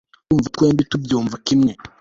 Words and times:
ndumva 0.27 0.47
twembi 0.55 0.83
tubyumva 0.91 1.35
kimwe 1.47 1.71